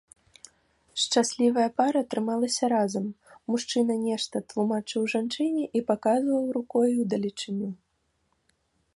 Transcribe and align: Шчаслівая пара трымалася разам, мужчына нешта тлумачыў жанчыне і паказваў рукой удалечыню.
Шчаслівая 1.01 1.65
пара 1.81 1.99
трымалася 2.13 2.65
разам, 2.73 3.03
мужчына 3.55 3.97
нешта 4.07 4.35
тлумачыў 4.53 5.01
жанчыне 5.13 5.65
і 5.81 5.83
паказваў 5.91 6.43
рукой 6.59 6.89
удалечыню. 7.05 7.69